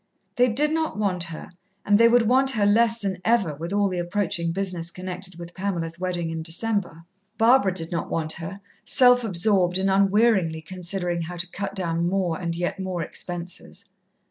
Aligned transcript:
They 0.35 0.49
did 0.49 0.71
not 0.71 0.97
want 0.97 1.25
her, 1.25 1.51
and 1.85 1.99
they 1.99 2.09
would 2.09 2.23
want 2.23 2.49
her 2.49 2.65
less 2.65 2.97
than 2.97 3.19
ever, 3.23 3.53
with 3.53 3.71
all 3.71 3.87
the 3.87 3.99
approaching 3.99 4.51
business 4.51 4.89
connected 4.89 5.35
with 5.37 5.53
Pamela's 5.53 5.99
wedding 5.99 6.31
in 6.31 6.41
December. 6.41 7.03
Barbara 7.37 7.71
did 7.71 7.91
not 7.91 8.09
want 8.09 8.33
her, 8.33 8.61
self 8.83 9.23
absorbed, 9.23 9.77
and 9.77 9.91
unwearingly 9.91 10.63
considering 10.63 11.21
how 11.21 11.35
to 11.37 11.51
cut 11.51 11.75
down 11.75 12.07
more 12.09 12.41
and 12.41 12.55
yet 12.55 12.79
more 12.79 13.03
expenses. 13.03 13.85